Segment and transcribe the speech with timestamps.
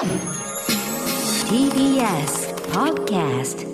[0.00, 0.16] TBS
[2.72, 3.68] Podcast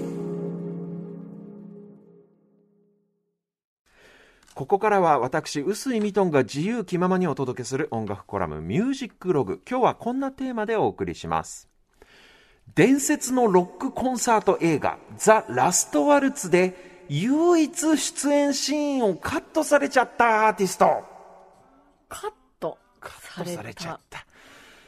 [4.55, 9.63] ここからは私、臼井ミトンが自由気ままにお届けする音楽コラムミュージックログ。
[9.71, 11.69] 今日はこんなテーマでお送りします。
[12.75, 21.05] 伝説のロックコンサート映画ザ・ラストワルツで唯一出演シーンをカットされちゃったアーティスト。
[22.09, 24.26] カットカされットされちゃたった。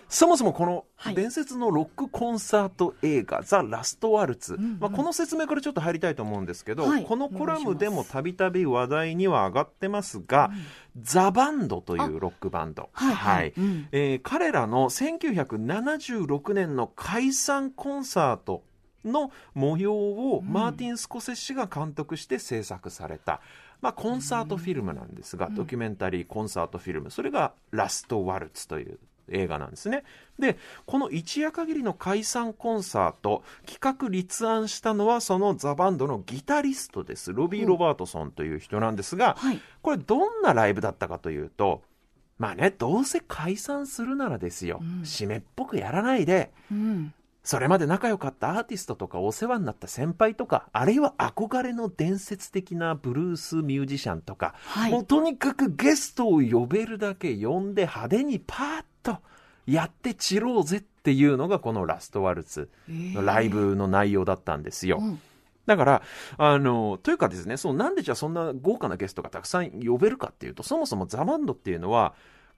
[0.08, 1.14] そもそもこのはい。
[1.14, 4.78] 伝説のロックコンサート映画、ザ・ラストワルツ、んうん。
[4.80, 7.04] まあ、この説明からちょっと入りたいと思うんですけど、はい。
[7.04, 10.50] このコラムでもたびたび話題には上がってますが、
[11.00, 13.52] ザ・バンドというロックバンド、はいはい。
[13.56, 13.88] うん。
[13.92, 18.64] えー彼らの1976年の解散コンサート
[19.04, 23.40] の模様をマーティン・スコセッシが監督して制作された、
[23.80, 27.10] まあ、コンサートフィルムなんですが、ドキュメンタリーコンサートフィルム。
[27.10, 28.98] それが「ラスト・ワルツ」という
[29.30, 30.04] 映画なんですね。
[30.38, 30.56] で
[30.86, 37.32] この一夜限りの解散コンサート企画立案したのはそのザ・バンドのギタリストです。
[37.32, 39.60] ロビー・ロバートソンという人なんですが、はい。
[39.82, 41.82] これどんなライブだったかというと
[42.38, 45.02] まあねどうせ解散するならですよ、うん。
[45.02, 46.52] 締めっぽくやらないで。
[46.70, 47.14] うん
[47.48, 54.92] それまで仲良かったアーティストとかお世話になった先輩とかあるいは憧れの伝説的なブルースミュージシャンとか、はい。
[54.92, 59.16] もうとにかくゲストを呼べるだけ呼んで派手にパーッと
[59.64, 64.98] やって散ろうぜっていうのがこのラストワルツのライブの内容だったんですよ。
[65.00, 65.20] うん。
[65.64, 66.02] だから、
[66.36, 72.14] あの、というかですね、そう、なんでじゃあそんな豪華なゲストがたくさん呼べるかっていうと、そもそもザ・バンドっていうのは、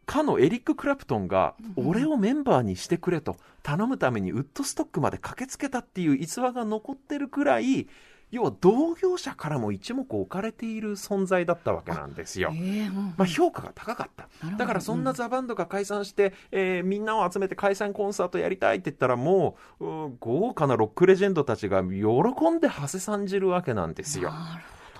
[0.06, 7.88] かのエリック・クラプトンが、俺をメンバーにしてくれと頼むためにウッドストックまで駆けつけたっていう逸話が残ってるくらい、
[8.30, 12.50] 要は同業者からも一目置かれている存在だったわけなんですよ。
[12.54, 12.56] え。
[12.56, 14.28] ーうんまあ、評価が高かった。
[14.56, 24.32] だからそんなザ・バンドが解散して、えーみんなを集めて解散コンサートやりたいって言ったらもううん豪華なロックレジェンドたちが喜んで馳せ参じるわけなんですよ。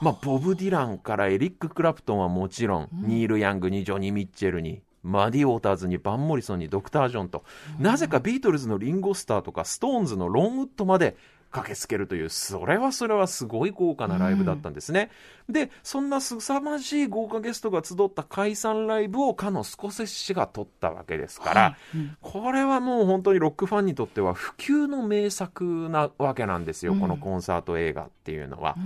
[0.00, 7.44] まあ、ボブ・ディランからエリック・クラプトンはもちろん、ニール・ヤングにジョニー・ミッチェルにマディ・ウォーターズにバン・モリソンにドクター・ジョンと、
[7.78, 11.16] なぜかビートルズのリンゴ・スターとかストーンズのロン・ウッドまで
[11.50, 15.10] 駆けつけるというそれはそれはすごい豪華なライブだったんですね、
[15.48, 21.98] でそんな凄まじい豪華ゲストが集った解散ライブをかのスコセッシが撮ったわけですから、はい。
[21.98, 22.16] うん。
[22.20, 27.00] これはもう本当にロックファンにとっては不朽の名作なわけなんですよ、うん。
[27.00, 28.76] このコンサート映画っていうのは。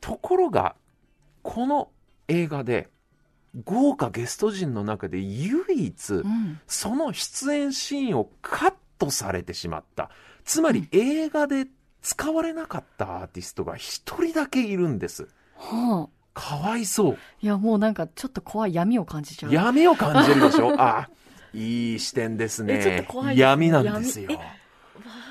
[0.00, 0.76] ところが
[1.42, 1.90] この
[2.28, 2.88] 映画で
[3.64, 6.18] 豪華ゲスト陣の中で唯一うん。
[6.20, 10.10] うんその出演シーンをカットされてしまった。
[10.44, 11.66] つまり映画で
[12.02, 15.28] 使われなかったアーティストが一人だけいるんです。
[15.56, 16.14] はあ。
[16.34, 17.18] かわいそう。
[17.42, 19.52] いやもうなんかちょっと怖い闇を感じちゃう。
[19.52, 20.74] 闇を感じるでしょ？
[20.80, 21.08] あ
[21.52, 23.40] いい視点ですえちょっねと怖いね。
[23.40, 24.30] 闇なんですよ。
[24.30, 24.42] 闇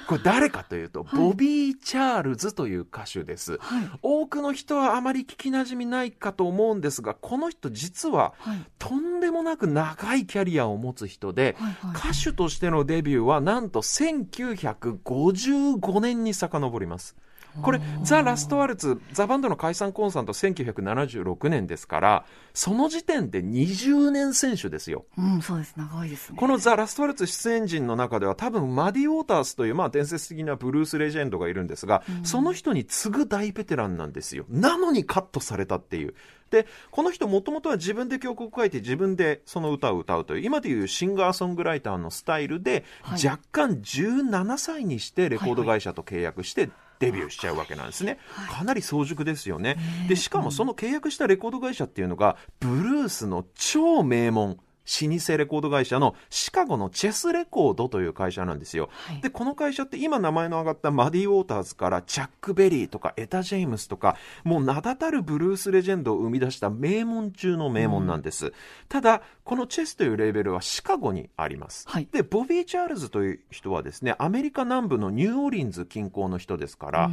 [0.08, 1.20] これ誰かというと、はい。
[1.20, 3.58] ボビー・チャールズという歌手です。
[3.60, 3.90] はい。
[4.02, 8.66] 多くの人はあまり聞きなじみないかと思うんですがこの人実ははい。
[8.80, 17.16] とんでもなく長いキャリアを持つ人で、はいはい歌手としてのデビューはなんと1955年に遡ります。
[17.62, 25.06] これ、ザ・ラストワルツ、ザ・バンドの解散コンサート1976年ですから、その時点で20年選手ですよ。
[25.18, 34.46] うんそうです長いですねこのザ・ラストワルツ出演陣の中では多分マディ・ウォータースというまあ伝説的なブルースレジェンドがいるんですが、その人に次ぐ大ベテランなんですよ。
[34.50, 36.16] なのにカットされたっていう。
[36.54, 46.70] で、この人もともとは自分で曲を書いて自分でその歌を歌うという、今でいうシンガーソングライターのスタイルで、はい若干17歳にしてレコード会社と契約して、
[47.04, 48.18] デビューしちゃうわけなんですね、
[48.50, 49.78] かなり早熟ですよね。
[50.08, 58.90] でしかもその契約したレコード会社っていうのが、ブルースの超名門、老舗レコード会社のシカゴのチェスレコードという会社なんですよ。
[58.92, 68.52] はいで、この会社って今名前の上がったマディ・ウォーターズからチャック・ベリーとかエタ・ジェイムスとか、もう名だたるブルースレジェンドを生み出した名門中の名門なんです。
[68.90, 71.86] ただ、このチェスというレーベルはシカゴにあります。
[71.88, 77.12] はいで、ボビー・チャールズという人はですね、アメリカ南部のニューオーリンズ近郊の人ですから、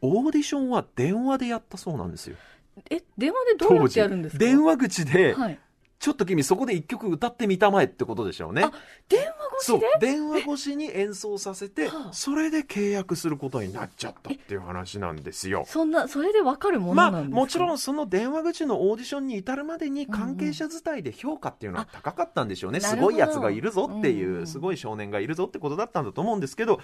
[0.00, 2.36] オーディションは電話でやったそうなんですよ。
[2.90, 4.44] え電話でどうやってやるんですか？
[4.44, 5.58] 電話口で、はい
[6.04, 8.62] ちょっと君そこで一曲歌ってみたまえってことでしょうね。
[8.62, 8.72] あ
[9.08, 9.24] 電話
[9.56, 12.12] 越そうしで電話越しに演奏させて、はあ。
[12.12, 15.64] それで契約することになっちゃったっていう話なんですよ。
[15.66, 26.80] そんなそれでわかるものまあもちろんその電話口のオーディションに至るまでに関係者伝いで評価っていうのは高かったんでしょうね、すごいやつがいるぞっていう、すごい少年がいるぞってことだったんだと思うんですけど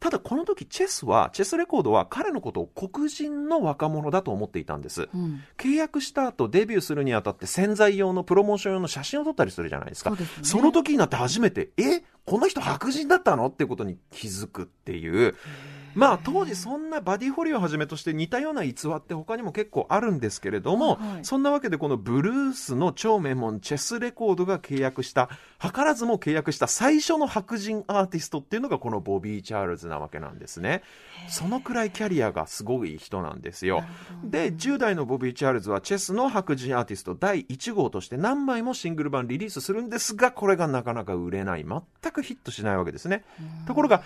[0.00, 5.08] ただこの時チェスはチェスレコードは彼のことを黒人の若者だと思っていたんです。
[5.14, 5.42] うん。
[5.56, 10.10] 契約した後デビューするにあたって潜在用のプロモーションション用の写真を撮ったりするじゃないですか。
[10.10, 13.46] そねその時になって初めて、えこの人白人だったの？
[13.48, 15.36] っていうことに気づくっていう。
[15.94, 25.30] まあ当時そんなバディホリーをはじめとして似たような逸話って他にも結構あるんですけれども、はいはいそんなわけでこのブルースの超名門チェスレコードが契約した、
[25.60, 30.82] 図らずも契約した最初の白人アーティストっていうのがこのボビー・チャールズなわけなんですね。
[31.28, 33.84] そのくらいキャリアがすごい人なんですよ。
[34.24, 41.64] で、10代のボビー・チャールズはチェスの白人アーティスト第1号として何枚もシングル盤リリースするんですが、これがなかなか売れない。
[41.64, 43.24] 全くヒットしないわけですね。
[43.66, 44.02] ところが、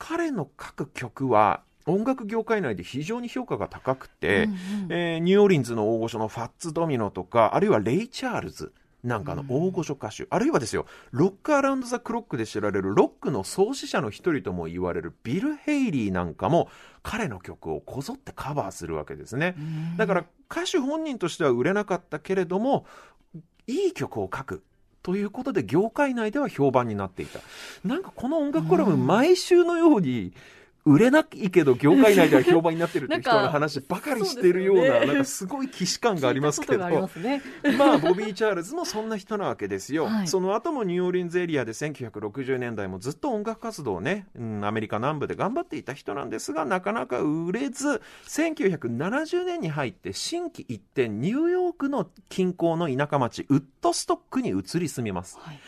[0.00, 4.58] 彼の書く曲は音楽業界内で非常に評価が高くて、うんうん
[4.92, 8.72] えーニューオーリンズの大御所のファッツ・ドミノとか、あるいはレイ・チャールズ
[9.04, 16.68] なんかの大御所歌手、あるいはですよ、ロック・アラウンド・ザ・クロックで知られるロックの創始者の一人とも言われるビル・ヘイリーなんかも
[17.02, 19.54] 彼の曲をこぞってカバーするわけですね。
[19.96, 22.86] だから歌手本人としては売れなかったけれども、
[23.66, 24.62] いい曲を書く。
[25.02, 27.40] ということで業界内では評判になっていた。
[27.84, 30.32] なんかこの音楽コラム毎週のように
[30.90, 36.78] 売れないけど業界内では評判になってるっていう人の話ばかりしているような、ねなんかすごい既視感がありますけど。
[36.78, 37.42] ますね。
[37.78, 40.06] まあ、ボビー・チャールズもそんな人なわけですよ。
[40.06, 55.38] はいその後もニューオーリンズエリアで1960年代もずっと音楽活動をね、うん、アメリカ南部で頑張っていた人なんですが、なかなか売れず、1970年に入って新規一転、ニューヨークの近郊の田舎町、ウッドストックに移り住みます。
[55.40, 55.60] はい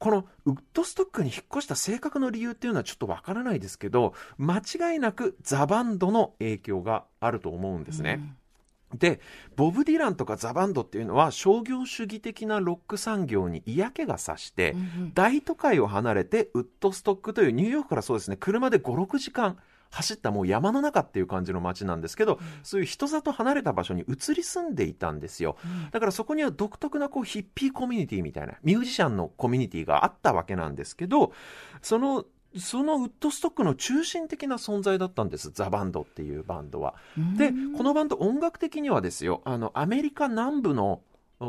[0.00, 8.34] このウッドストックに引っ越した正確な理由っていうのはちょっとわからないですけど、間違いなくザ・バンドの影響があると思うんですね。
[8.94, 9.20] で、
[9.56, 19.58] ボブ・ディランとかザ・バンドっていうのは商業主義的なロック産業に嫌気がさして、うんうん大都会を離れてウッドストックというニューヨークからそうですね、車で5、6時間
[19.90, 25.56] 走ったもう山の中っていう感じの街なんですけど、そういう人里離れた場所に移り住んでいたんですよ。
[25.90, 31.32] だからそこには独特なこうヒッピーコミュニティみたいな、ミュージシャンのコミュニティがあったわけなんですけど、
[31.82, 32.24] その、
[32.58, 36.94] そのウッドストックの中心的な存在だったんです、ザ・バンドっていうバンドは。
[37.36, 41.00] で、このバンド音楽的にはですよ、あの、アメリカ南部の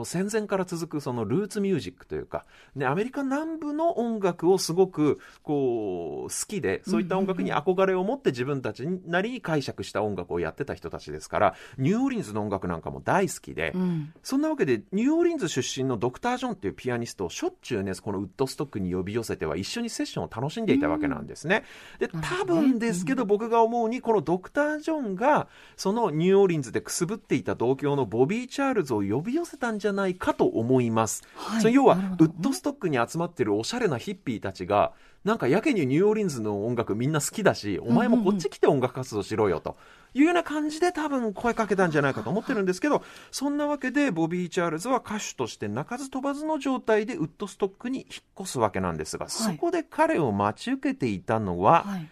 [0.05, 2.45] 戦前から続くそのルーツミュージックというか、
[2.75, 14.13] ね、アメリカ南部の音楽をすごくこう好きで、そういった音楽に憧れを持って自分たちなりに解釈した音楽をやってた人たちですから、ニューオーリンズの音楽なんかも大好きで、うん。
[14.23, 21.65] そんなわけで、ニューオーリンズ出身のドクター・ジョンっていうピアニストをしょっちゅうね、このウッドストックに呼び寄せては一緒にセッションを楽しんでいたわけなんですね。
[21.99, 31.23] で、多分ですけど僕が思うに、このドクター・ジョンが、そのニューオーリンズでくすぶっていた同郷のボビー・チャールズを呼び寄せたんじゃないかと思います。
[31.35, 34.93] はいその要は、ウッドストックに集まってるおしゃれなヒッピーたちが、
[35.25, 39.77] なんかやけにニューオーリンズの音楽みんな好きだし、お前もこっち来て音楽活動しろよと。
[40.13, 48.07] いうような感じで多分声かけたんじゃないかと思ってるんですけど、そんなわけでボビー・チャールズは歌手として鳴かず飛ばずの状態でウッドストックに引っ
[48.41, 52.09] 越すわけなんですが、そこで彼を待ち受けていたのは、はい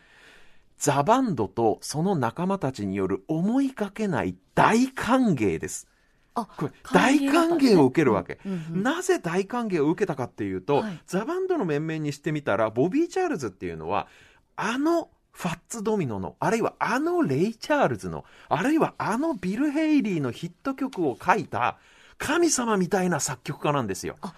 [0.79, 5.89] ザ・バンドとその仲間たちによる思いがけない大歓迎です。
[6.35, 10.99] あこれ大歓迎を受けるわけ、うんうんなぜ大歓迎を受けたかっていうと、はい。
[11.05, 14.07] ザ・バンドの面々にしてみたらボビー・チャールズっていうのは
[14.55, 21.77] あのファッツ・ドミノのあるいはあのレイ・チャールズのあるいはあのビル・ヘイリーのヒット曲を書いた
[22.17, 24.15] 神様みたいな作曲家なんですよ。
[24.21, 24.33] あ。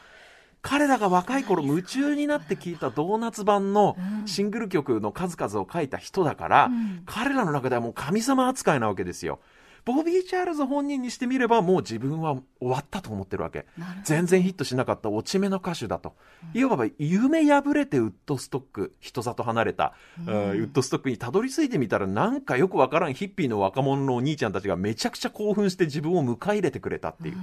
[0.62, 4.28] 彼らが若い頃夢中になって聴いたドーナツ版のうん。
[4.28, 7.04] シングル曲の数々を書いた人だから、うん。
[7.06, 9.40] 彼らの中ではもう神様扱いなわけですよ。
[9.84, 13.66] ボビー・チャールズ本人にしてみればもう自分は終わったと思ってるわけ。
[14.04, 16.16] 全然ヒットしなかった落ち目の歌手だと。
[16.54, 27.38] いわば夢破れてウッドストック、人里離れた、うんえーウッドストックにたどり着いてみたらなんかよくわからんヒッピーの若者のお兄ちゃんたちがめちゃくちゃ興奮して自分を迎え入れてくれたっていう。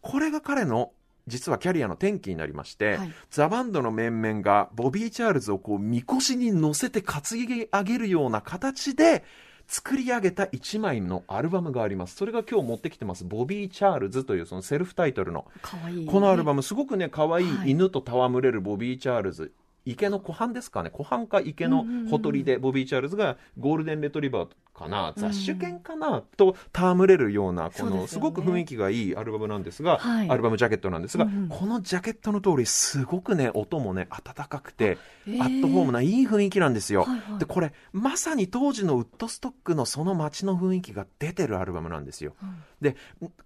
[0.00, 0.92] これが彼の
[1.26, 9.24] 実はキャリアの転機になりまして、はいザ・バンドの面々がボビー・チャールズをこう、みこしに乗せて担ぎ上げるような形で、
[9.72, 12.14] 作り上げた一枚のアルバムがあります。
[12.14, 13.24] それが今日持ってきてます。
[13.24, 15.46] ボビー・チャールズというそのセルフタイトルの。
[16.06, 19.54] このアルバム、すごくね、可愛い犬と戯れるボビー・チャールズ。
[19.86, 30.30] 池の湖畔ですかね湖畔か池のほとりでボビー・チャールズがゴールデンレトリバーかな雑種犬かなと戯れるようなこのすごく雰囲気がいいアルバムなんですが、はい。
[30.30, 37.06] アルバムジャケットなんですが、このジャケットの通りすごくね音もね温かくてアットホームないい雰囲気なんですよ、
[37.38, 42.34] でこれまさに当時のウッドストックのその街の雰囲気が出てるアルバムなんですよ。
[42.42, 42.62] うん。
[42.82, 42.96] で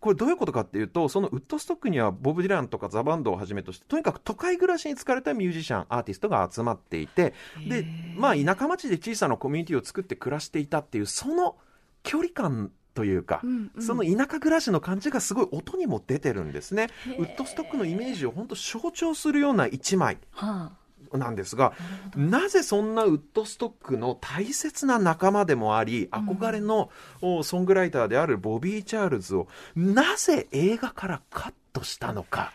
[0.01, 7.35] これどういうことかっていうとそのウッドストックにはボブ・ディランとかザ・バンドをはじめとしてとにかく都会暮らしに疲れたミュージシャンアーティストが集まっていて
[7.69, 11.57] でまあ田舎町で小さなコミュニティを作って暮らしていたっていうその
[12.03, 13.83] 距離感というか、うんうん。
[13.83, 16.89] その田舎暮らしの感じがすごい音にも出てるんですね。
[17.19, 20.73] ウッドストックのイメージを本当象徴するような一枚は
[21.11, 21.83] あ、なんですがなる
[22.13, 22.39] ほど。
[22.43, 26.91] なぜそんなウッドストックの大切な仲間でもあり憧れの
[27.23, 32.53] おソングライターであるボビー・チャールズをなぜ映画からカットしたのか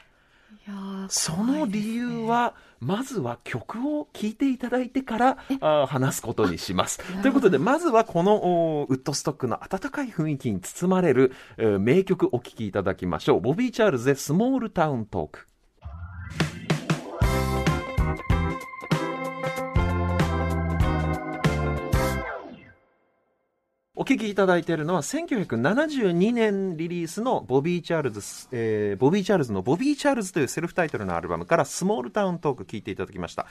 [1.09, 6.99] その理由、は、まずは曲を聴いていただいてからあー話すことにします。
[7.21, 13.41] ということで、まずはこのおウッドストックの温かい雰囲気に包まれる、えー名曲お聴きいただきましょう。
[13.41, 15.47] ボビー・チャールズでスモールタウントーク。
[24.01, 28.19] お聴きいただいているのは1972年リリースのボビー・チャールズ、
[28.51, 33.45] えーボビー・チャールズのボビー・チャールズというセルフタイトルのアルバムからスモールタウントーク聴いていただきました。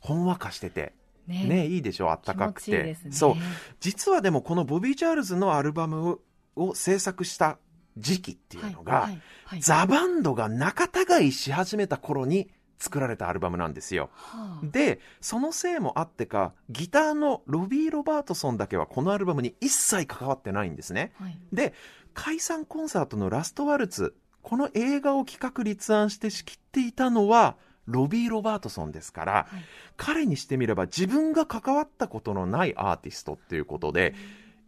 [0.00, 0.92] ほんわかしてて、
[1.28, 1.44] ね。
[1.44, 2.70] ね、いいでしょあったかくて。
[2.72, 2.98] いいね。
[3.12, 3.34] そう。
[3.78, 6.18] 実はでもこのボビー・チャールズのアルバム
[6.56, 7.58] を制作した
[7.96, 9.60] 時期っていうのが、はいはいはい。
[9.60, 12.50] ザ・バンドが仲違いし始めた頃に
[12.82, 14.10] 作られたアルバムなんですよ。
[14.12, 21.12] はあで、そのせいもあってか、ギターのロビー・ロバートソンだけはこのアルバムに一切関わってないんですね。
[21.18, 21.74] はいで、
[22.14, 29.62] 解散コンサートのラストワルツ、この映画を企画立案して仕切っていたのは、ロビー・ロバートソンですから、はい
[29.96, 34.14] 彼にしてみれば自分が関わったことのないアーティストっていうことで、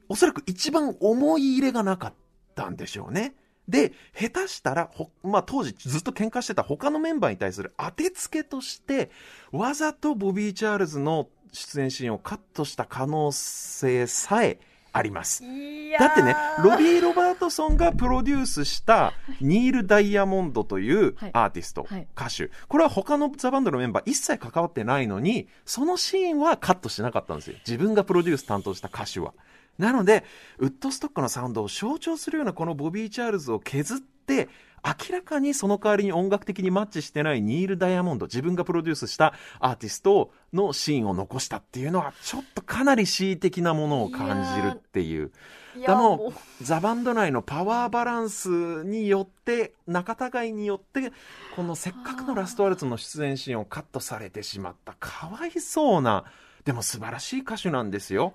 [0.09, 2.15] おそらく一番思い入れがなかっ
[2.55, 3.35] たんでしょうね。
[3.69, 9.11] で、下手したら、ほまあ、当時ずっと喧嘩してた他のメンバーに対する当てつけとして、
[9.53, 14.59] わざとボビー・チャールズの出演シーンをカットした可能性さえ
[14.93, 15.43] あります。
[15.99, 22.51] だってね、ロビー・ロバートソンがプロデュースしたニール・ダイヤモンドというはいアーティスト、はい歌手。
[22.69, 27.57] これは他のザ・バンドのメンバー一切関わってないのに、そのシーンはカットしなかったんですよ。
[27.67, 29.35] 自分がプロデュース担当した歌手は。
[29.79, 30.25] なので、
[30.59, 34.49] ウッドストックのサウンドを象徴するようなこのボビー・チャールズを削って、
[34.85, 45.33] 明らかにその代わりに音楽的にマッチしてないニール・ダイヤモンド、自分がプロデュースしたアーティストのシーンを残したっていうのは、ちょっとかなり恣意的なものを感じるっていう。
[45.77, 51.13] いでもザ・バンド内のパワーバランスによって仲違いによって
[51.57, 56.25] このせっかくのラストワルツの出演シーンをカットされてしまったかわいそうな
[56.65, 58.33] でも素晴らしい歌手なんですよ。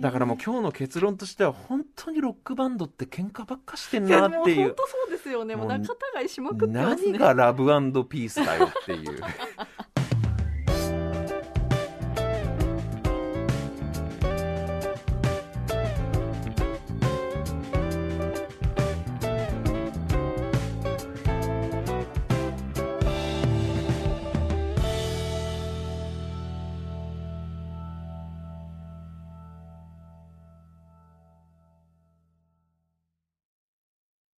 [0.00, 4.66] だからもう今日の結論としては本当にロックバンドって喧嘩ばっかしてんなっていう。
[4.66, 5.56] 本当そうですよね。
[5.56, 7.12] もうもう仲違いしまくってますね。
[7.12, 7.64] 何がラブ
[8.04, 9.20] ピースだよっていう